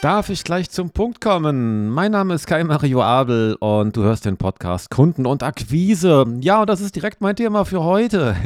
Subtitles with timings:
[0.00, 1.88] Darf ich gleich zum Punkt kommen?
[1.88, 6.24] Mein Name ist Kai Mario Abel und du hörst den Podcast Kunden und Akquise.
[6.40, 8.36] Ja, und das ist direkt mein Thema für heute.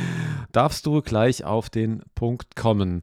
[0.52, 3.02] Darfst du gleich auf den Punkt kommen?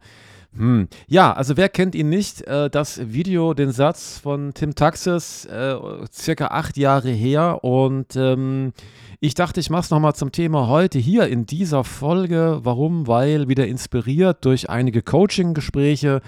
[0.57, 0.87] Hm.
[1.05, 2.41] Ja, also wer kennt ihn nicht?
[2.47, 5.75] Äh, das Video, den Satz von Tim Taxis, äh,
[6.11, 7.63] circa acht Jahre her.
[7.63, 8.73] Und ähm,
[9.19, 12.61] ich dachte, ich mache es nochmal zum Thema heute hier in dieser Folge.
[12.63, 13.05] Warum?
[13.05, 16.23] Weil wieder inspiriert durch einige Coaching-Gespräche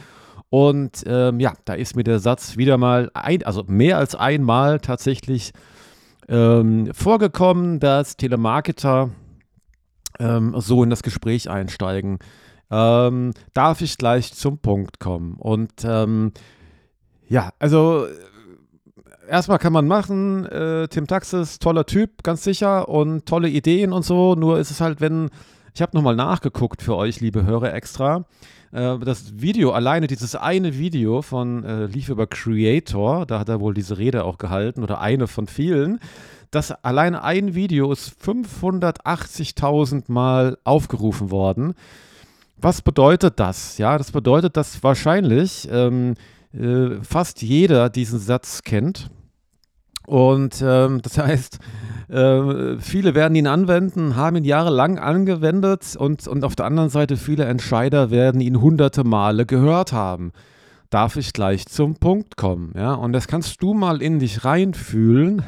[0.52, 4.82] und ähm, ja, da ist mir der Satz wieder mal, ein, also mehr als einmal
[4.82, 5.54] tatsächlich
[6.28, 9.12] ähm, vorgekommen, dass Telemarketer
[10.20, 12.20] ähm, so in das Gespräch einsteigen.
[12.70, 15.36] Ähm, darf ich gleich zum Punkt kommen?
[15.36, 16.34] Und ähm,
[17.30, 18.08] ja, also
[19.30, 24.04] erstmal kann man machen, äh, Tim Taxis, toller Typ, ganz sicher und tolle Ideen und
[24.04, 24.36] so.
[24.36, 25.30] Nur ist es halt, wenn,
[25.74, 28.26] ich habe nochmal nachgeguckt für euch, liebe Hörer, extra.
[28.72, 33.60] Äh, das Video, alleine dieses eine Video von äh, lief über Creator, da hat er
[33.60, 36.00] wohl diese Rede auch gehalten oder eine von vielen.
[36.52, 41.74] Das alleine ein Video ist 580.000 Mal aufgerufen worden.
[42.58, 43.78] Was bedeutet das?
[43.78, 46.16] Ja, das bedeutet, dass wahrscheinlich ähm,
[46.54, 49.10] äh, fast jeder diesen Satz kennt.
[50.08, 51.60] Und ähm, das heißt,
[52.10, 57.16] äh, viele werden ihn anwenden, haben ihn jahrelang angewendet und, und auf der anderen Seite
[57.16, 60.32] viele Entscheider werden ihn hunderte Male gehört haben.
[60.90, 62.74] Darf ich gleich zum Punkt kommen?
[62.76, 65.42] Ja, und das kannst du mal in dich reinfühlen,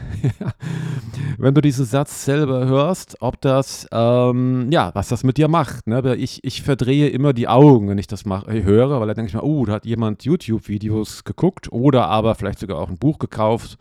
[1.37, 5.85] wenn du diesen Satz selber hörst, ob das, ähm, ja, was das mit dir macht.
[5.85, 6.15] Ne?
[6.15, 9.27] Ich, ich verdrehe immer die Augen, wenn ich das mach, äh, höre, weil da denke
[9.27, 13.19] ich mir, oh, da hat jemand YouTube-Videos geguckt oder aber vielleicht sogar auch ein Buch
[13.19, 13.77] gekauft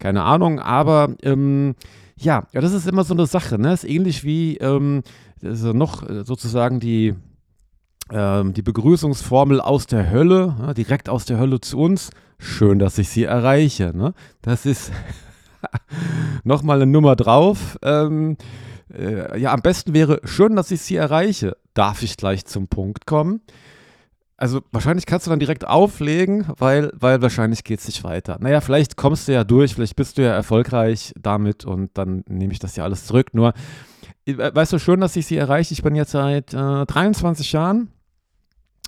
[0.00, 1.76] keine Ahnung, aber ähm,
[2.16, 3.72] ja, das ist immer so eine Sache, ne?
[3.72, 5.02] Ist ähnlich wie ähm,
[5.42, 7.14] also noch äh, sozusagen die,
[8.12, 12.10] ähm, die Begrüßungsformel aus der Hölle, ja, direkt aus der Hölle zu uns.
[12.38, 13.92] Schön, dass ich sie erreiche.
[13.94, 14.14] Ne?
[14.42, 14.92] Das ist
[16.44, 17.78] nochmal eine Nummer drauf.
[17.82, 18.36] Ähm,
[18.92, 21.56] äh, ja, am besten wäre, schön, dass ich sie erreiche.
[21.74, 23.40] Darf ich gleich zum Punkt kommen?
[24.40, 28.38] Also wahrscheinlich kannst du dann direkt auflegen, weil, weil wahrscheinlich geht es nicht weiter.
[28.40, 32.50] Naja, vielleicht kommst du ja durch, vielleicht bist du ja erfolgreich damit und dann nehme
[32.50, 33.34] ich das ja alles zurück.
[33.34, 33.52] Nur,
[34.24, 35.74] äh, weißt du, schön, dass ich sie erreiche.
[35.74, 37.90] Ich bin jetzt seit äh, 23 Jahren.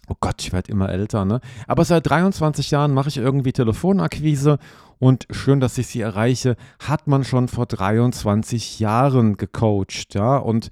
[0.08, 1.42] Oh Gott, ich werde immer älter, ne?
[1.66, 4.58] Aber seit 23 Jahren mache ich irgendwie Telefonakquise
[4.98, 10.38] und schön, dass ich sie erreiche, hat man schon vor 23 Jahren gecoacht, ja?
[10.38, 10.70] Und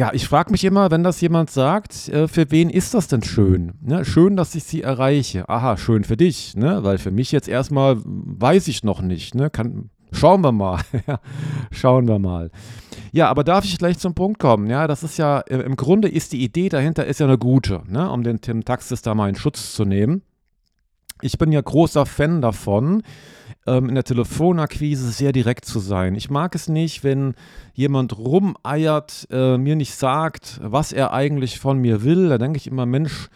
[0.00, 3.22] ja, ich frage mich immer, wenn das jemand sagt, äh, für wen ist das denn
[3.22, 3.74] schön?
[3.82, 4.06] Ne?
[4.06, 5.46] Schön, dass ich sie erreiche.
[5.50, 6.82] Aha, schön für dich, ne?
[6.82, 9.34] weil für mich jetzt erstmal weiß ich noch nicht.
[9.34, 9.50] Ne?
[9.50, 10.80] Kann, schauen wir mal.
[11.70, 12.50] schauen wir mal.
[13.12, 14.70] Ja, aber darf ich gleich zum Punkt kommen?
[14.70, 17.82] Ja, das ist ja, äh, im Grunde ist die Idee dahinter ist ja eine gute,
[17.86, 18.10] ne?
[18.10, 20.22] um den Tim Taxis da mal in Schutz zu nehmen.
[21.20, 23.02] Ich bin ja großer Fan davon,
[23.66, 26.14] ähm, in der Telefonakquise sehr direkt zu sein.
[26.14, 27.34] Ich mag es nicht, wenn
[27.74, 32.28] jemand rumeiert, äh, mir nicht sagt, was er eigentlich von mir will.
[32.28, 33.28] Da denke ich immer, Mensch,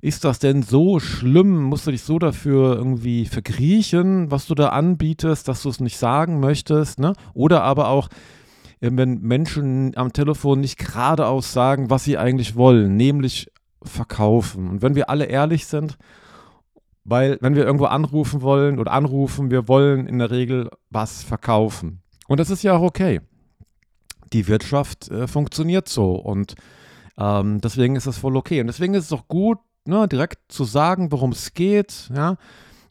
[0.00, 1.62] ist das denn so schlimm?
[1.62, 5.98] Musst du dich so dafür irgendwie verkriechen, was du da anbietest, dass du es nicht
[5.98, 6.98] sagen möchtest?
[6.98, 7.12] Ne?
[7.34, 8.08] Oder aber auch,
[8.80, 13.50] äh, wenn Menschen am Telefon nicht geradeaus sagen, was sie eigentlich wollen, nämlich
[13.82, 14.68] verkaufen.
[14.68, 15.98] Und wenn wir alle ehrlich sind,
[17.06, 22.02] weil, wenn wir irgendwo anrufen wollen oder anrufen, wir wollen in der Regel was verkaufen.
[22.26, 23.20] Und das ist ja auch okay.
[24.32, 26.56] Die Wirtschaft äh, funktioniert so und
[27.16, 28.60] ähm, deswegen ist das voll okay.
[28.60, 32.10] Und deswegen ist es auch gut, ne, direkt zu sagen, worum es geht.
[32.12, 32.36] Ja?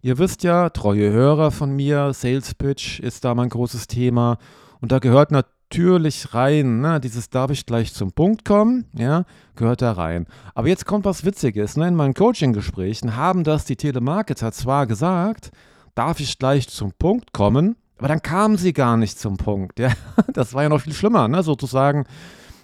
[0.01, 4.37] Ihr wisst ja, treue Hörer von mir, Sales Pitch ist da mein großes Thema.
[4.79, 6.81] Und da gehört natürlich natürlich rein.
[6.81, 6.99] Ne?
[6.99, 10.25] Dieses darf ich gleich zum Punkt kommen, ja, gehört da rein.
[10.53, 11.77] Aber jetzt kommt was Witziges.
[11.77, 11.87] Ne?
[11.87, 15.51] In meinen Coaching-Gesprächen haben das die Telemarketer zwar gesagt,
[15.95, 19.79] darf ich gleich zum Punkt kommen, aber dann kamen sie gar nicht zum Punkt.
[19.85, 19.91] Ja?
[20.33, 21.43] Das war ja noch viel schlimmer, ne?
[21.43, 22.05] sozusagen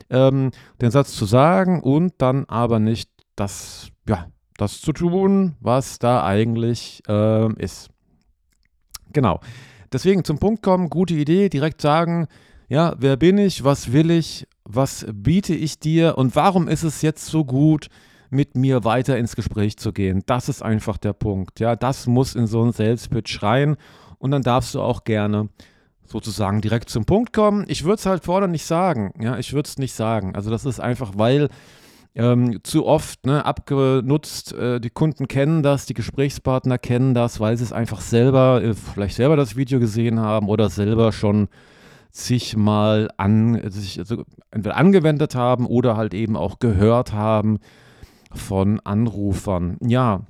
[0.10, 0.52] ähm,
[0.82, 4.28] den Satz zu sagen und dann aber nicht das, ja,
[4.58, 7.90] das zu tun, was da eigentlich ähm, ist.
[9.14, 9.40] Genau.
[9.92, 12.28] Deswegen zum Punkt kommen, gute Idee, direkt sagen,
[12.72, 13.66] ja, wer bin ich?
[13.66, 14.48] Was will ich?
[14.64, 16.18] Was biete ich dir?
[16.18, 17.88] Und warum ist es jetzt so gut,
[18.30, 20.24] mit mir weiter ins Gespräch zu gehen?
[20.26, 21.60] Das ist einfach der Punkt.
[21.60, 23.76] Ja, das muss in so einen Sales Pitch rein.
[24.20, 25.50] Und dann darfst du auch gerne
[26.06, 27.66] sozusagen direkt zum Punkt kommen.
[27.68, 29.12] Ich würde es halt vorne nicht sagen.
[29.20, 30.34] Ja, ich würde es nicht sagen.
[30.34, 31.50] Also das ist einfach, weil
[32.16, 34.54] ähm, zu oft ne, abgenutzt.
[34.54, 38.74] Äh, die Kunden kennen das, die Gesprächspartner kennen das, weil sie es einfach selber, äh,
[38.74, 41.50] vielleicht selber das Video gesehen haben oder selber schon
[42.12, 47.60] sich mal an, sich also entweder angewendet haben oder halt eben auch gehört haben
[48.34, 49.78] von Anrufern.
[49.82, 50.22] Ja,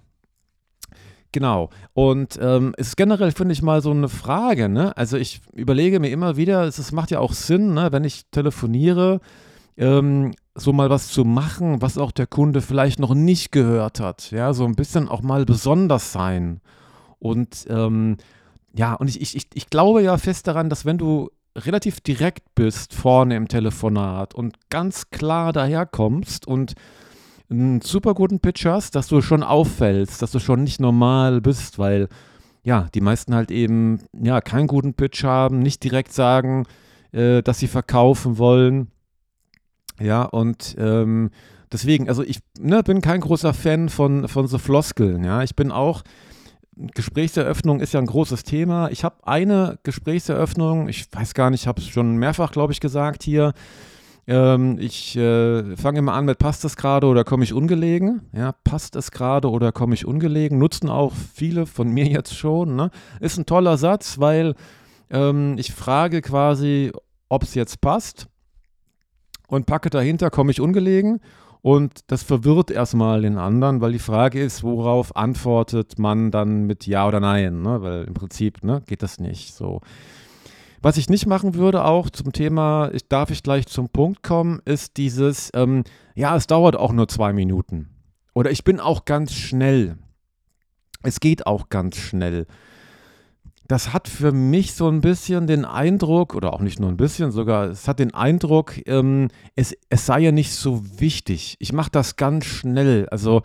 [1.33, 1.69] Genau.
[1.93, 4.67] Und ähm, es ist generell, finde ich, mal so eine Frage.
[4.67, 4.95] Ne?
[4.97, 8.25] Also ich überlege mir immer wieder, es, es macht ja auch Sinn, ne, wenn ich
[8.31, 9.21] telefoniere,
[9.77, 14.31] ähm, so mal was zu machen, was auch der Kunde vielleicht noch nicht gehört hat.
[14.31, 16.59] Ja, so ein bisschen auch mal besonders sein.
[17.19, 18.17] Und ähm,
[18.73, 22.93] ja, und ich, ich, ich glaube ja fest daran, dass wenn du relativ direkt bist
[22.93, 26.73] vorne im Telefonat und ganz klar daherkommst und
[27.49, 31.79] einen super guten Pitch hast, dass du schon auffällst, dass du schon nicht normal bist,
[31.79, 32.07] weil
[32.63, 36.65] ja, die meisten halt eben ja keinen guten Pitch haben, nicht direkt sagen,
[37.11, 38.87] äh, dass sie verkaufen wollen.
[39.99, 41.31] Ja, und ähm,
[41.71, 45.43] deswegen, also ich ne, bin kein großer Fan von, von so Floskeln, ja.
[45.43, 46.03] Ich bin auch,
[46.93, 48.89] Gesprächseröffnung ist ja ein großes Thema.
[48.89, 52.79] Ich habe eine Gesprächseröffnung, ich weiß gar nicht, ich habe es schon mehrfach, glaube ich,
[52.79, 53.53] gesagt hier.
[54.27, 58.21] Ähm, ich äh, fange immer an mit passt es gerade oder komme ich ungelegen?
[58.33, 60.59] Ja, passt es gerade oder komme ich ungelegen?
[60.59, 62.75] Nutzen auch viele von mir jetzt schon.
[62.75, 62.91] Ne?
[63.19, 64.55] Ist ein toller Satz, weil
[65.09, 66.91] ähm, ich frage quasi,
[67.29, 68.27] ob es jetzt passt
[69.47, 71.19] und packe dahinter, komme ich ungelegen.
[71.61, 76.87] Und das verwirrt erstmal den anderen, weil die Frage ist, worauf antwortet man dann mit
[76.87, 77.61] Ja oder Nein?
[77.61, 77.81] Ne?
[77.81, 79.81] Weil im Prinzip ne, geht das nicht so.
[80.81, 84.61] Was ich nicht machen würde, auch zum Thema, ich, darf ich gleich zum Punkt kommen,
[84.65, 85.83] ist dieses, ähm,
[86.15, 87.89] ja, es dauert auch nur zwei Minuten.
[88.33, 89.97] Oder ich bin auch ganz schnell.
[91.03, 92.47] Es geht auch ganz schnell.
[93.71, 97.31] Das hat für mich so ein bisschen den Eindruck, oder auch nicht nur ein bisschen
[97.31, 101.55] sogar, es hat den Eindruck, ähm, es, es sei ja nicht so wichtig.
[101.59, 103.07] Ich mache das ganz schnell.
[103.11, 103.43] Also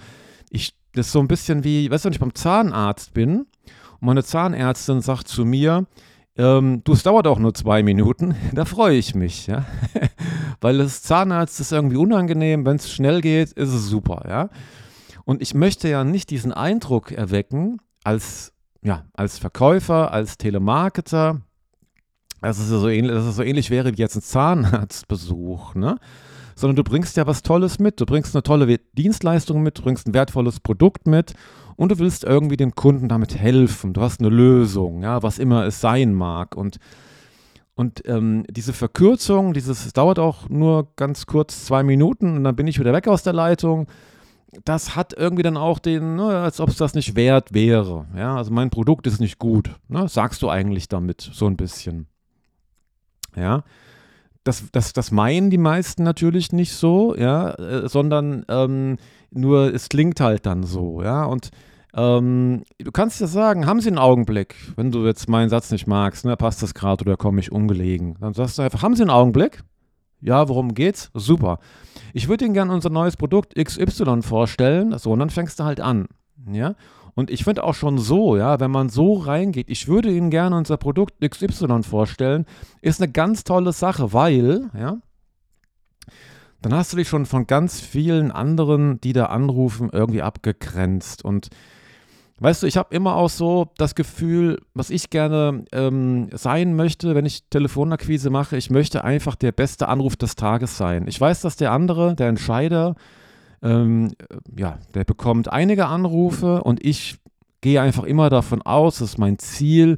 [0.50, 3.46] ich, das ist so ein bisschen wie, weißt du, wenn ich beim Zahnarzt bin und
[4.00, 5.87] meine Zahnärztin sagt zu mir,
[6.37, 8.34] ähm, du, es dauert auch nur zwei Minuten.
[8.52, 9.64] Da freue ich mich, ja.
[10.61, 12.67] Weil das Zahnarzt ist irgendwie unangenehm.
[12.67, 14.50] Wenn es schnell geht, ist es super, ja.
[15.25, 18.56] Und ich möchte ja nicht diesen Eindruck erwecken, als,
[18.86, 21.40] ja, als Verkäufer, als Telemarketer,
[22.40, 25.96] dass es, so ähnlich, dass es so ähnlich wäre wie jetzt ein Zahnarztbesuch, ne?
[26.54, 28.00] Sondern du bringst ja was Tolles mit.
[28.00, 31.34] Du bringst eine tolle Dienstleistung mit, du bringst ein wertvolles Produkt mit
[31.74, 33.92] und du willst irgendwie dem Kunden damit helfen.
[33.92, 36.56] Du hast eine Lösung, ja, was immer es sein mag.
[36.56, 36.78] Und,
[37.74, 42.54] und ähm, diese Verkürzung, dieses, es dauert auch nur ganz kurz zwei Minuten und dann
[42.54, 43.88] bin ich wieder weg aus der Leitung.
[44.64, 48.06] Das hat irgendwie dann auch den, ne, als ob es das nicht wert wäre.
[48.16, 49.70] Ja, also mein Produkt ist nicht gut.
[49.88, 52.06] Ne, sagst du eigentlich damit so ein bisschen.
[53.34, 53.64] Ja,
[54.46, 58.96] das, das, das meinen die meisten natürlich nicht so, ja, äh, sondern ähm,
[59.31, 61.25] nur es klingt halt dann so, ja.
[61.25, 61.50] Und
[61.94, 65.87] ähm, du kannst ja sagen, haben Sie einen Augenblick, wenn du jetzt meinen Satz nicht
[65.87, 68.16] magst, ne, passt das gerade oder komme ich ungelegen.
[68.20, 69.62] Dann sagst du einfach, haben Sie einen Augenblick?
[70.20, 71.10] Ja, worum geht's?
[71.14, 71.58] Super.
[72.12, 74.96] Ich würde Ihnen gerne unser neues Produkt XY vorstellen.
[74.98, 76.06] So, und dann fängst du halt an.
[76.50, 76.74] Ja.
[77.14, 80.56] Und ich finde auch schon so, ja, wenn man so reingeht, ich würde Ihnen gerne
[80.56, 82.44] unser Produkt XY vorstellen,
[82.82, 84.98] ist eine ganz tolle Sache, weil, ja,
[86.60, 91.24] dann hast du dich schon von ganz vielen anderen, die da anrufen, irgendwie abgegrenzt.
[91.24, 91.48] Und
[92.38, 97.14] weißt du, ich habe immer auch so das Gefühl, was ich gerne ähm, sein möchte,
[97.14, 101.06] wenn ich Telefonakquise mache, ich möchte einfach der beste Anruf des Tages sein.
[101.08, 102.94] Ich weiß, dass der andere, der Entscheider,
[103.62, 104.12] ähm,
[104.56, 107.19] ja, der bekommt einige Anrufe und ich
[107.62, 109.96] gehe einfach immer davon aus, das ist mein Ziel.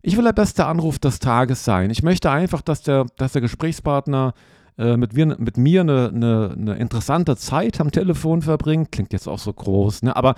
[0.00, 1.90] Ich will der beste Anruf des Tages sein.
[1.90, 4.34] Ich möchte einfach, dass der, dass der Gesprächspartner
[4.78, 8.92] äh, mit, mir, mit mir eine, eine, eine, interessante Zeit am Telefon verbringt.
[8.92, 10.16] Klingt jetzt auch so groß, ne?
[10.16, 10.34] aber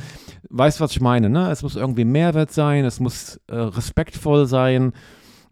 [0.50, 1.30] weißt, was ich meine.
[1.30, 1.50] Ne?
[1.50, 4.92] Es muss irgendwie Mehrwert sein, es muss äh, respektvoll sein.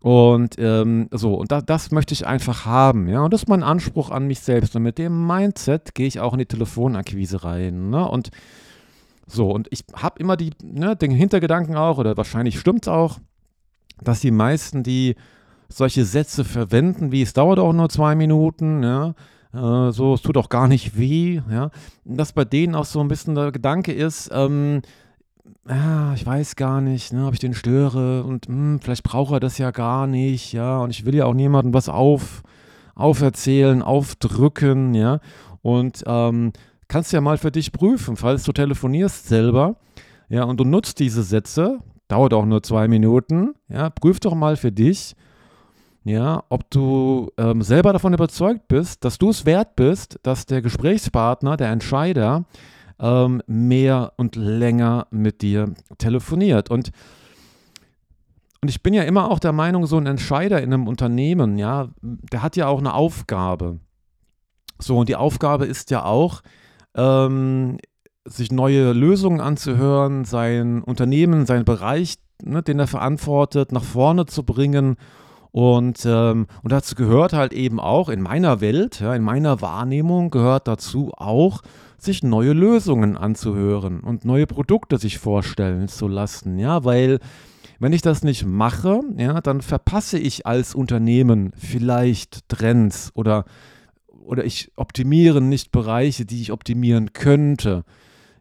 [0.01, 3.23] Und ähm, so, und da, das möchte ich einfach haben, ja.
[3.23, 4.75] Und das ist mein Anspruch an mich selbst.
[4.75, 7.91] Und mit dem Mindset gehe ich auch in die Telefonakquise rein.
[7.91, 8.09] Ne?
[8.09, 8.31] Und
[9.29, 13.21] so, und ich habe immer die, ne, den Hintergedanken auch, oder wahrscheinlich stimmt es auch,
[14.03, 15.15] dass die meisten, die
[15.77, 19.15] solche Sätze verwenden, wie es dauert auch nur zwei Minuten, ja,
[19.55, 21.71] äh, so, es tut auch gar nicht weh, ja,
[22.05, 24.83] dass bei denen auch so ein bisschen der Gedanke ist, ähm,
[25.69, 29.33] ja, ich weiß gar nicht, ne, ob ich den störe und mh, hm, vielleicht braucht
[29.33, 32.43] er das ja gar nicht, ja, und ich will ja auch niemandem was auf,
[32.95, 35.21] auferzählen, aufdrücken, ja,
[35.63, 36.53] und ähm,
[36.89, 39.77] kannst ja mal für dich prüfen, falls du telefonierst selber,
[40.29, 44.57] ja, und du nutzt diese Sätze, dauert auch nur zwei Minuten, ja, prüf doch mal
[44.57, 45.15] für dich,
[46.05, 50.63] ja, ob du ähm, selber davon überzeugt bist, dass du es wert bist, dass der
[50.63, 52.45] Gesprächspartner, der Entscheider,
[52.99, 56.71] ähm, mehr und länger mit dir telefoniert.
[56.71, 56.91] Und,
[58.61, 61.89] und ich bin ja immer auch der Meinung, so ein Entscheider in einem Unternehmen, ja,
[62.01, 63.79] der hat ja auch eine Aufgabe.
[64.81, 66.43] So, und die Aufgabe ist ja auch,
[66.95, 67.79] ähm,
[68.25, 74.45] sich neue Lösungen anzuhören, sein Unternehmen, seinen Bereich, ne, den er verantwortet, nach vorne zu
[74.45, 74.97] bringen.
[75.53, 80.31] Und, ähm, und dazu gehört halt eben auch in meiner Welt, ja, in meiner Wahrnehmung
[80.31, 81.61] gehört dazu auch,
[81.99, 86.59] sich neue Lösungen anzuhören und neue Produkte sich vorstellen zu lassen.
[86.59, 87.21] Ja, weil
[87.79, 93.45] wenn ich das nicht mache, ja, dann verpasse ich als Unternehmen vielleicht Trends oder,
[94.09, 97.85] oder ich optimiere nicht Bereiche, die ich optimieren könnte.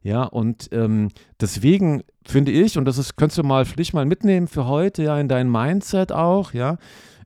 [0.03, 4.47] Ja, und ähm, deswegen finde ich, und das ist, könntest du mal vielleicht mal mitnehmen
[4.47, 6.77] für heute, ja, in dein Mindset auch, ja,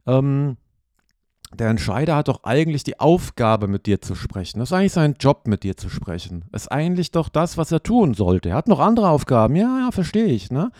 [0.05, 0.57] ähm,
[1.53, 4.59] der Entscheider hat doch eigentlich die Aufgabe, mit dir zu sprechen.
[4.59, 6.43] Das ist eigentlich sein Job, mit dir zu sprechen.
[6.51, 8.49] Das ist eigentlich doch das, was er tun sollte.
[8.49, 9.55] Er hat noch andere Aufgaben.
[9.55, 10.51] Ja, ja, verstehe ich.
[10.51, 10.71] Ne?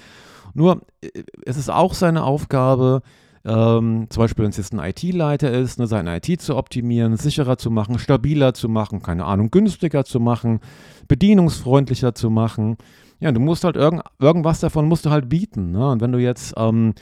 [0.54, 3.02] Nur, äh, es ist auch seine Aufgabe,
[3.46, 7.58] ähm, zum Beispiel, wenn es jetzt ein IT-Leiter ist, ne, seine IT zu optimieren, sicherer
[7.58, 10.60] zu machen, stabiler zu machen, keine Ahnung, günstiger zu machen,
[11.08, 12.78] bedienungsfreundlicher zu machen.
[13.20, 15.72] Ja, du musst halt irgend, irgendwas davon musst du halt bieten.
[15.72, 15.90] Ne?
[15.90, 16.94] Und wenn du jetzt ähm,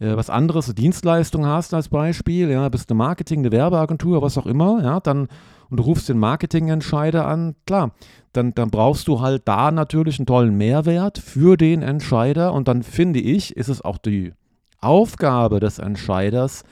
[0.00, 4.46] äh, was anderes, Dienstleistung hast als Beispiel, ja, bist eine Marketing, eine Werbeagentur, was auch
[4.46, 5.28] immer, ja, dann
[5.70, 7.92] und du rufst den Marketingentscheider an, klar,
[8.34, 12.82] dann, dann brauchst du halt da natürlich einen tollen Mehrwert für den Entscheider und dann
[12.82, 14.34] finde ich, ist es auch die
[14.82, 16.64] Aufgabe des Entscheiders,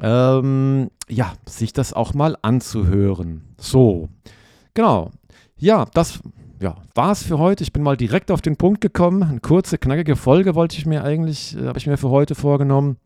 [0.00, 3.54] ähm, ja, sich das auch mal anzuhören.
[3.58, 4.08] So,
[4.74, 5.10] genau.
[5.56, 6.20] Ja, das
[6.60, 7.62] ja, war es für heute.
[7.62, 9.22] Ich bin mal direkt auf den Punkt gekommen.
[9.22, 12.96] Eine kurze, knackige Folge wollte ich mir eigentlich, äh, habe ich mir für heute vorgenommen.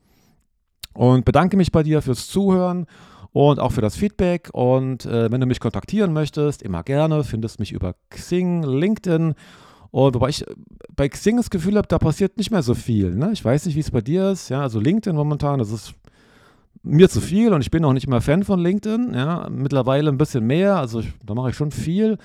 [0.94, 2.86] Und bedanke mich bei dir fürs Zuhören
[3.32, 4.50] und auch für das Feedback.
[4.52, 9.34] Und äh, wenn du mich kontaktieren möchtest, immer gerne, findest mich über Xing, LinkedIn.
[9.92, 10.54] Und wobei ich äh,
[10.96, 13.14] bei Xing das Gefühl habe, da passiert nicht mehr so viel.
[13.14, 13.30] Ne?
[13.32, 14.48] Ich weiß nicht, wie es bei dir ist.
[14.48, 15.94] Ja, also LinkedIn momentan, das ist
[16.82, 19.14] mir zu viel und ich bin auch nicht immer Fan von LinkedIn.
[19.14, 20.76] Ja, mittlerweile ein bisschen mehr.
[20.76, 22.18] Also ich, da mache ich schon viel.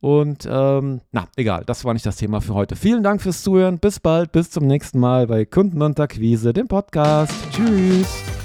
[0.00, 2.76] Und ähm, na, egal, das war nicht das Thema für heute.
[2.76, 3.78] Vielen Dank fürs Zuhören.
[3.78, 7.32] Bis bald, bis zum nächsten Mal bei Kunden und Akquise, dem Podcast.
[7.52, 8.35] Tschüss.